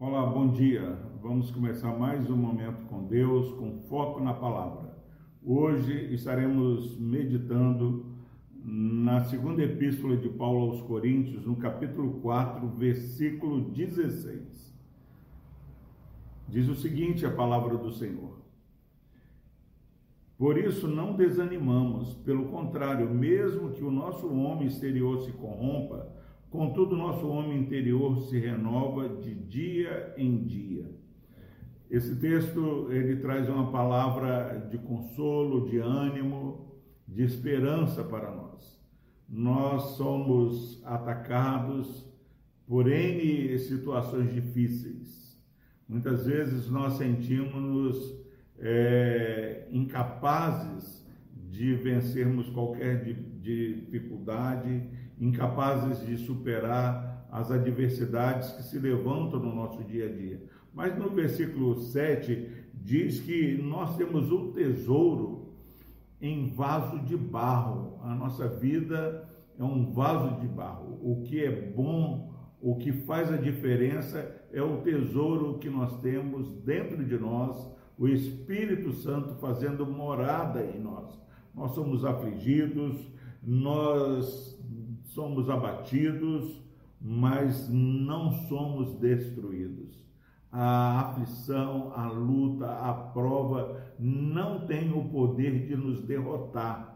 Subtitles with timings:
[0.00, 0.98] Olá, bom dia.
[1.22, 4.98] Vamos começar mais um momento com Deus, com foco na palavra.
[5.40, 8.16] Hoje estaremos meditando
[8.64, 14.74] na segunda epístola de Paulo aos Coríntios, no capítulo 4, versículo 16.
[16.48, 18.37] Diz o seguinte: a palavra do Senhor.
[20.38, 26.08] Por isso não desanimamos, pelo contrário, mesmo que o nosso homem exterior se corrompa,
[26.48, 30.88] contudo nosso homem interior se renova de dia em dia.
[31.90, 36.72] Esse texto ele traz uma palavra de consolo, de ânimo,
[37.06, 38.78] de esperança para nós.
[39.28, 42.06] Nós somos atacados
[42.64, 45.36] por N situações difíceis.
[45.88, 48.27] Muitas vezes nós sentimos-nos
[48.60, 51.06] é, incapazes
[51.50, 53.02] de vencermos qualquer
[53.40, 54.82] dificuldade,
[55.18, 60.42] incapazes de superar as adversidades que se levantam no nosso dia a dia.
[60.72, 65.54] Mas no versículo 7 diz que nós temos um tesouro
[66.20, 67.98] em vaso de barro.
[68.02, 70.98] A nossa vida é um vaso de barro.
[71.02, 76.50] O que é bom, o que faz a diferença é o tesouro que nós temos
[76.62, 81.18] dentro de nós o Espírito Santo fazendo morada em nós.
[81.52, 82.96] Nós somos afligidos,
[83.42, 84.56] nós
[85.06, 86.62] somos abatidos,
[87.00, 90.06] mas não somos destruídos.
[90.50, 96.87] A aflição, a luta, a prova não tem o poder de nos derrotar.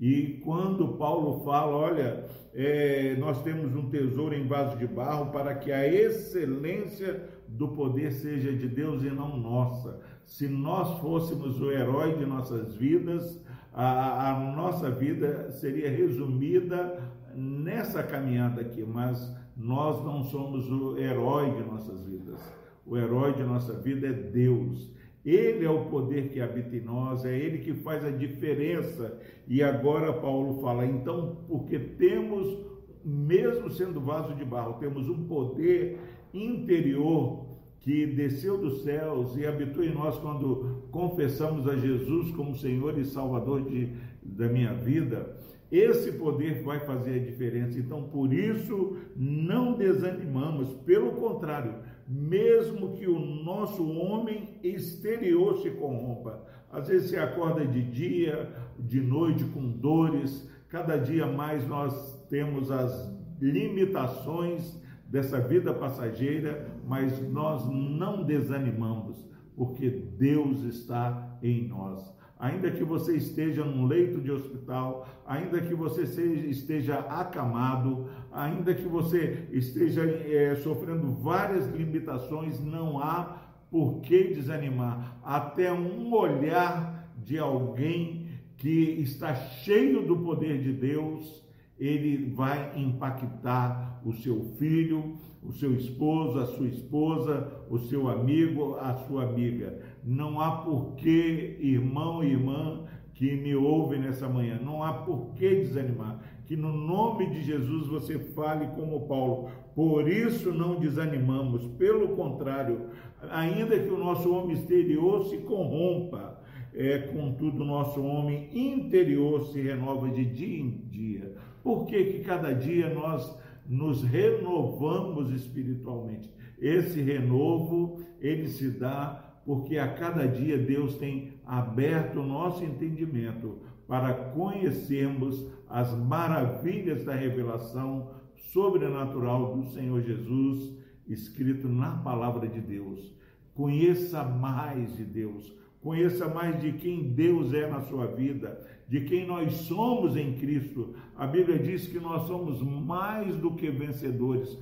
[0.00, 5.54] E quando Paulo fala, olha, é, nós temos um tesouro em vaso de barro para
[5.56, 10.00] que a excelência do poder seja de Deus e não nossa.
[10.24, 17.00] Se nós fôssemos o herói de nossas vidas, a, a nossa vida seria resumida
[17.34, 22.40] nessa caminhada aqui, mas nós não somos o herói de nossas vidas.
[22.86, 24.92] O herói de nossa vida é Deus.
[25.24, 29.18] Ele é o poder que habita em nós, é Ele que faz a diferença.
[29.46, 32.58] E agora Paulo fala, então, porque temos,
[33.04, 35.98] mesmo sendo vaso de barro, temos um poder
[36.32, 37.46] interior
[37.80, 43.04] que desceu dos céus e habitou em nós quando confessamos a Jesus como Senhor e
[43.04, 43.92] Salvador de,
[44.22, 45.36] da minha vida,
[45.70, 47.78] esse poder vai fazer a diferença.
[47.78, 51.74] Então, por isso, não desanimamos, pelo contrário,
[52.08, 56.42] mesmo que o nosso homem exterior se corrompa.
[56.72, 62.70] Às vezes você acorda de dia, de noite com dores, cada dia mais nós temos
[62.70, 69.16] as limitações dessa vida passageira, mas nós não desanimamos,
[69.54, 72.17] porque Deus está em nós.
[72.38, 78.86] Ainda que você esteja num leito de hospital, ainda que você esteja acamado, ainda que
[78.86, 85.18] você esteja é, sofrendo várias limitações, não há por que desanimar.
[85.22, 91.48] Até um olhar de alguém que está cheio do poder de Deus
[91.78, 98.74] ele vai impactar o seu filho, o seu esposo, a sua esposa, o seu amigo,
[98.74, 99.80] a sua amiga.
[100.08, 106.18] Não há porquê, irmão e irmã que me ouvem nessa manhã, não há porquê desanimar.
[106.46, 109.50] Que no nome de Jesus você fale como Paulo.
[109.74, 112.86] Por isso não desanimamos, pelo contrário,
[113.30, 116.40] ainda que o nosso homem exterior se corrompa,
[116.72, 121.34] é, contudo, o nosso homem interior se renova de dia em dia.
[121.62, 123.38] Por que, que cada dia nós
[123.68, 126.32] nos renovamos espiritualmente?
[126.58, 133.60] Esse renovo, ele se dá porque a cada dia Deus tem aberto o nosso entendimento
[133.86, 138.10] para conhecermos as maravilhas da revelação
[138.52, 140.76] sobrenatural do Senhor Jesus,
[141.08, 143.16] escrito na palavra de Deus.
[143.54, 149.26] Conheça mais de Deus, Conheça mais de quem Deus é na sua vida, de quem
[149.26, 150.94] nós somos em Cristo.
[151.16, 154.58] A Bíblia diz que nós somos mais do que vencedores.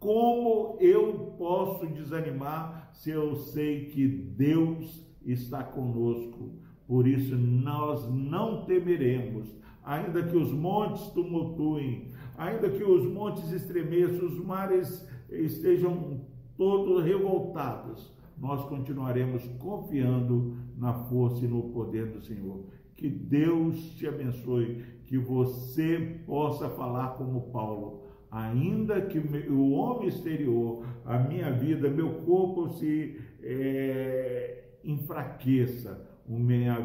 [0.00, 6.54] Como eu posso desanimar se eu sei que Deus está conosco?
[6.88, 9.54] Por isso nós não temeremos,
[9.84, 16.22] ainda que os montes tumultuem, ainda que os montes estremeçam, os mares estejam
[16.56, 22.64] todos revoltados nós continuaremos confiando na força e no poder do Senhor.
[22.96, 30.86] Que Deus te abençoe, que você possa falar como Paulo, ainda que o homem exterior,
[31.04, 36.08] a minha vida, meu corpo se é, enfraqueça,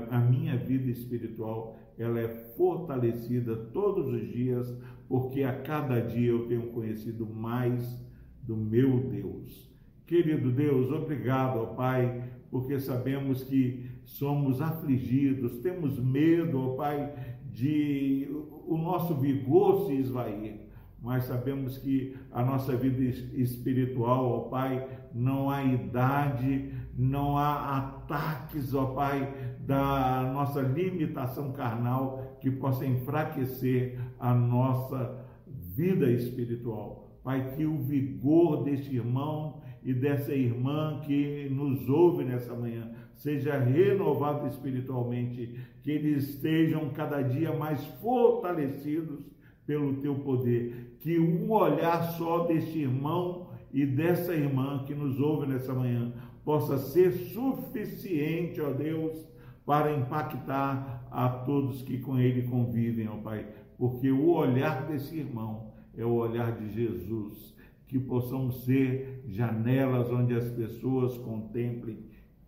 [0.10, 2.28] a minha vida espiritual ela é
[2.58, 4.76] fortalecida todos os dias,
[5.08, 8.04] porque a cada dia eu tenho conhecido mais
[8.42, 9.72] do meu Deus.
[10.06, 17.14] Querido Deus, obrigado, ó Pai, porque sabemos que somos afligidos, temos medo, ó Pai,
[17.52, 18.28] de
[18.68, 20.65] o nosso vigor se esvair
[21.02, 23.04] mas sabemos que a nossa vida
[23.34, 32.38] espiritual, ó Pai, não há idade, não há ataques, ó Pai, da nossa limitação carnal
[32.40, 37.20] que possa enfraquecer a nossa vida espiritual.
[37.24, 43.58] Pai, que o vigor deste irmão e dessa irmã que nos ouve nessa manhã seja
[43.58, 49.35] renovado espiritualmente, que eles estejam cada dia mais fortalecidos
[49.66, 50.98] pelo teu poder.
[51.00, 56.14] Que um olhar só deste irmão e dessa irmã que nos ouve nessa manhã
[56.44, 59.28] possa ser suficiente, ó Deus,
[59.66, 63.48] para impactar a todos que com ele convivem, ó Pai.
[63.78, 67.56] Porque o olhar desse irmão é o olhar de Jesus.
[67.88, 72.00] Que possamos ser janelas onde as pessoas contemplem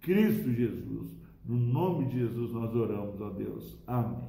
[0.01, 1.15] Cristo Jesus.
[1.45, 3.81] No nome de Jesus nós oramos, ó Deus.
[3.87, 4.27] Amém.